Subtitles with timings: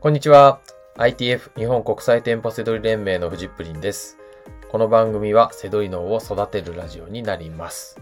[0.00, 0.60] こんにちは。
[0.96, 4.16] ITF 日本国際店舗セドリ連盟のフジップリンです。
[4.70, 8.00] この番組はセドリ脳を育てるラジオになります。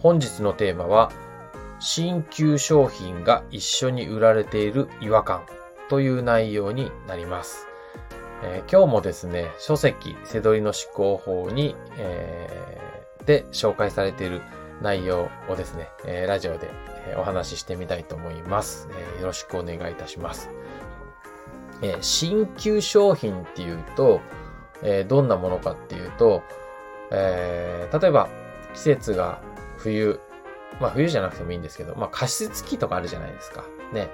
[0.00, 1.12] 本日のテーマは、
[1.78, 5.46] 新旧商品が一緒に売られている違和感
[5.88, 7.68] という内容になります。
[8.42, 14.42] えー今日もですね、書籍、セドリの思考法に、えーで紹介されている
[14.82, 16.68] 内容をですね、えーラジオで
[17.16, 18.88] お話ししてみたいと思います。
[19.18, 20.50] えよろしくお願いいたします。
[21.82, 24.20] え新旧商品っていうと、
[24.82, 26.42] えどんなものかっていうと、
[27.10, 28.28] えー例えば
[28.74, 29.40] 季節が
[29.76, 30.18] 冬、
[30.80, 33.64] まあ冬じゃなくてもいいんですけど、まあ加湿器とかあるじゃないですか。
[33.92, 34.08] ね。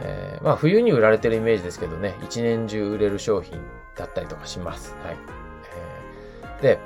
[0.00, 3.60] えーまあ冬に売られてるイメージですけどね、一年中売れる商品
[3.96, 4.94] だったりとかします。
[5.04, 5.16] はい。
[6.56, 6.78] えーで、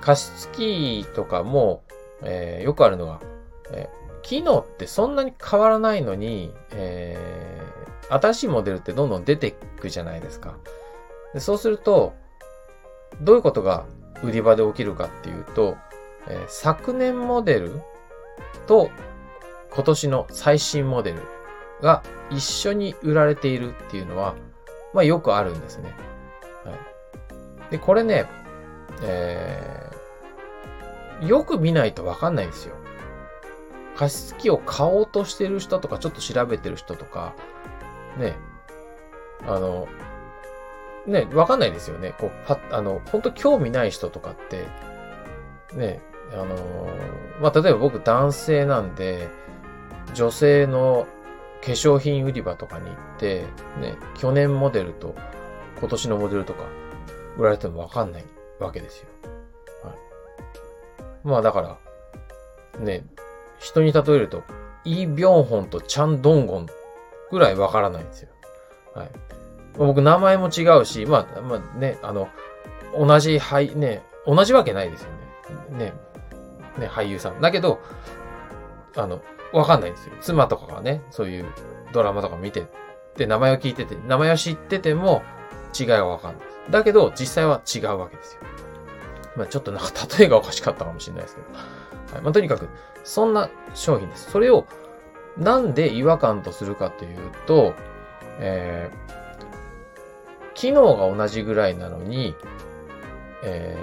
[0.00, 1.82] 加湿器とかも、
[2.22, 3.20] えーよくあるのが、
[3.72, 3.88] え
[4.22, 7.80] 機能ってそんなに変わらないのに、えー
[8.12, 10.56] 新しいモデルってどんどん出てくじゃないですか。
[11.32, 12.12] でそうすると、
[13.20, 13.86] どういうことが
[14.24, 15.76] 売り場で起きるかっていうと、
[16.26, 17.80] えー昨年モデル
[18.66, 18.90] と
[19.72, 21.20] 今年の最新モデル
[21.80, 24.34] が一緒に売られているっていうのは、
[24.92, 25.94] まあよくあるんですね。
[26.64, 27.70] はい。
[27.70, 28.26] で、これね、
[29.02, 32.74] えーよく見ないとわかんないんですよ。
[34.00, 37.34] 加湿器を買おうとしてる人とか、ちょっと調べてる人とか、
[38.16, 38.38] ね、
[39.46, 39.88] あの、
[41.06, 42.14] ね、わかんないですよね。
[42.18, 44.64] こう、パ、あの、本当興味ない人とかって、
[45.76, 46.00] ね、
[46.32, 46.88] あの、
[47.42, 49.28] まあ、例えば僕男性なんで、
[50.14, 51.06] 女性の
[51.60, 53.44] 化粧品売り場とかに行って、
[53.82, 55.14] ね、去年モデルと
[55.78, 56.64] 今年のモデルとか
[57.36, 58.24] 売られてもわかんない
[58.60, 59.08] わけですよ。
[59.84, 59.94] はい。
[61.22, 61.78] まあだから、
[62.82, 63.04] ね、
[63.60, 64.42] 人に例えると、
[64.84, 66.66] イ・ビョンホンとチャン・ドンゴン
[67.30, 68.30] ぐらいわからないんですよ。
[68.94, 69.10] はい。
[69.76, 72.28] 僕名前も違うし、まあ、まあね、あの、
[72.98, 75.10] 同じ俳、ね、同じわけないですよ
[75.70, 75.84] ね。
[75.84, 75.92] ね、
[76.78, 77.40] ね、俳優さん。
[77.40, 77.80] だけど、
[78.96, 79.20] あの、
[79.52, 80.14] わかんないんですよ。
[80.20, 81.46] 妻とかがね、そういう
[81.92, 82.66] ドラマとか見て、
[83.16, 85.22] で、名前を聞いてて、名前を知ってても
[85.78, 86.70] 違いがわかんないです。
[86.70, 88.40] だけど、実際は違うわけですよ。
[89.36, 91.48] まあちょっとなんか例えがおかしかったかもしれないですけど。
[92.12, 92.68] はい、まあとにかく、
[93.04, 94.30] そんな商品です。
[94.30, 94.66] それを、
[95.38, 97.74] なんで違和感とするかというと、
[98.38, 99.10] えー
[100.60, 102.34] 機能が同じぐらいなのに、
[103.42, 103.78] え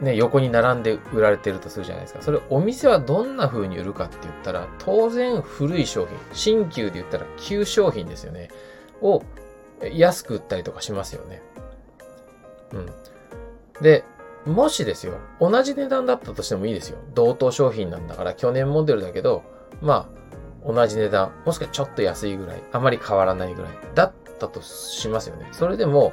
[0.00, 2.22] ーね、横に並んで売られてるとするじゃないですか。
[2.22, 8.48] それお店はどんな風に売るかって言ったら、当然古い商品、新旧で言ったら旧商品ですよね。
[9.02, 9.22] を
[9.92, 11.42] 安く売ったりとかしますよね。
[12.72, 12.86] うん。
[13.82, 14.04] で、
[14.46, 16.98] もしですよ、同じ値段だったとしてもいいですよ。
[17.14, 19.44] 同等商品なんだから、去年モデルだけど、
[19.80, 20.08] ま
[20.64, 25.48] あ、同じ値段、もしくはちょっと安いぐらい、あまり変わらないぐらい、だったとしますよね。
[25.52, 26.12] それでも、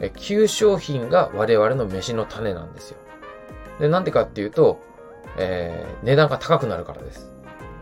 [0.00, 2.98] え旧商品が我々の飯の種なんですよ。
[3.80, 4.80] で、なんでかっていうと、
[5.36, 7.30] えー値段が高くなるからです。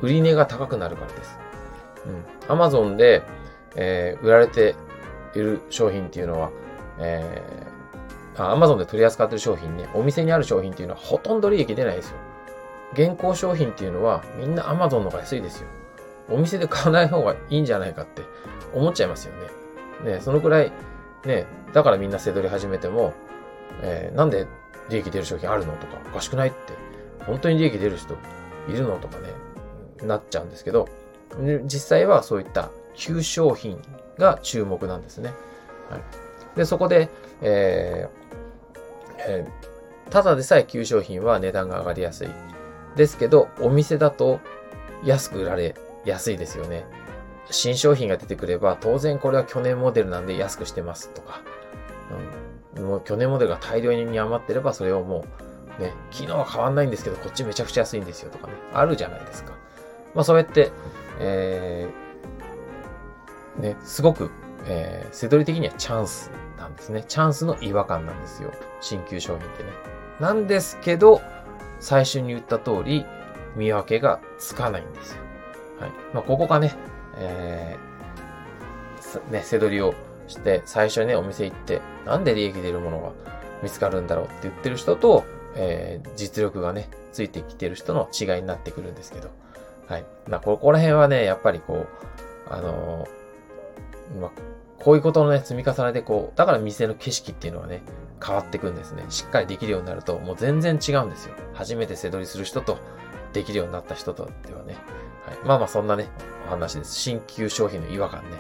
[0.00, 1.38] 売値が高くなるからです。
[2.48, 2.53] うん。
[2.53, 3.22] アマゾンで、
[3.76, 4.74] えー売られて
[5.34, 6.50] いる商品っていうのは、
[6.98, 7.75] えー、
[8.38, 12.16] アマゾンで取り扱ってる商品ね、お店にある商品っていうのはほとんど利益出ないですよ。
[12.92, 15.69] 現行商品っていうのはみんなアマゾンの方が安いですよ。
[16.28, 18.22] お店で買わない方がいいんじゃないかって
[18.74, 19.34] 思っちゃいますよ
[20.04, 20.12] ね。
[20.12, 20.72] ね、そのくらい、
[21.24, 23.14] ね、だからみんなせどり始めても、
[23.82, 24.47] えーなんで
[24.88, 26.56] 利益出る商品あるのとか、おかしくないって、
[27.24, 28.14] 本当に利益出る人
[28.68, 30.88] いるのとかね、なっちゃうんですけど、
[31.64, 33.82] 実際はそういった旧商品
[34.16, 35.32] が注目なんですね。
[35.91, 36.00] はい。
[36.56, 37.08] で、そこで、
[37.42, 38.25] えー
[39.19, 39.77] えー
[40.10, 42.28] ただでさえ旧商品は値段が上がりやすい。
[42.94, 44.41] ですけど、お店だと
[45.04, 46.87] 安く売られやすいですよね。
[47.50, 51.41] 新商品が出てくれば、当然これは去年モデルなんで安くしてますとか、
[52.77, 55.25] うん、もう去年モデルが大量に余ってれば、それをも
[55.78, 59.54] う、ね、機能は変わんないんですけど、こっちめちゃくちゃ安いんですよとかね、あるじゃないですか。
[60.15, 60.71] まあそうやって、
[61.19, 64.30] えー、ね、すごく、
[64.68, 67.04] えー、セドリ的にはチャンスなんですね。
[67.07, 68.53] チャンスの違和感なんですよ。
[68.80, 69.71] 新旧商品ってね。
[70.21, 71.21] なんですけど、
[71.80, 73.04] 最初に言った通り、
[73.54, 75.22] 見分けがつかないんですよ。
[75.80, 75.91] はい。
[76.13, 76.74] まあ、ここがね、
[77.18, 79.95] えーね、背取りを
[80.27, 83.12] して、最初にね、お店行って、なんで利益出るものが
[83.62, 85.24] 見つかるんだろうって言ってる人と、
[85.54, 89.30] えー実力がね、ついてきてる人の違いになってくるんですけど。
[89.86, 90.04] はい。
[90.28, 91.86] まあ、ここら辺はね、やっぱりこ
[92.51, 93.25] う、あのー
[94.20, 94.30] まあ、
[94.78, 97.82] こういうことのね、積み重ねでこう、だから店の景色っていうのはね、
[98.24, 99.04] 変わってくんですね。
[99.08, 101.34] しっかりできるようになると、もう全然違うんですよ。
[101.54, 102.78] 初めて背取りする人と、
[103.36, 104.76] できるようになった人とではね。
[105.26, 105.38] はい。
[105.44, 106.08] まあまあそんなね、
[106.47, 106.94] お話です。
[106.94, 108.38] 新旧商品の違和感ね。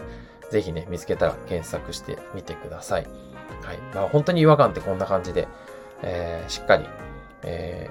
[0.50, 3.06] ぜひね、見つけたら検索してみてください。
[3.62, 3.78] はい。
[3.94, 5.48] まあ本当に違和感ってこんな感じで、
[6.02, 6.86] えー、しっかり、
[7.42, 7.90] え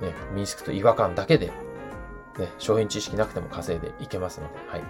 [0.00, 1.52] ー、ね、身につくと違和感だけで、ね、
[2.58, 4.82] 商品知識なくても稼いでいけますので、はい。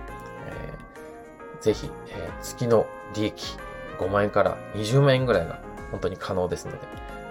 [1.61, 3.57] ぜひ、えー、月の利益
[3.99, 5.61] 5万円から20万円ぐらいが
[5.91, 6.79] 本当に可能ですので、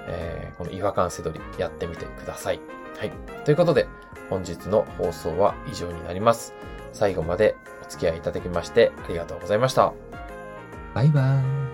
[0.07, 2.59] えー、この違和感せどりやってみてください。
[2.97, 3.11] はい。
[3.45, 3.87] ということで、
[4.29, 6.53] 本日の放送は以上になります。
[6.93, 9.93] 最後までお付き合いいただきましてありがとうございました。
[10.93, 11.66] バイバーイ。